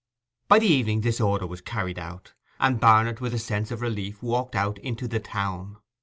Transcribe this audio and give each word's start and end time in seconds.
By 0.47 0.57
the 0.57 0.65
evening 0.65 1.01
this 1.01 1.21
order 1.21 1.45
was 1.45 1.61
carried 1.61 1.99
out, 1.99 2.33
and 2.59 2.79
Barnet, 2.79 3.21
with 3.21 3.35
a 3.35 3.37
sense 3.37 3.69
of 3.69 3.81
relief, 3.81 4.23
walked 4.23 4.55
out 4.55 4.79
into 4.79 5.07
the 5.07 5.19
town. 5.19 5.77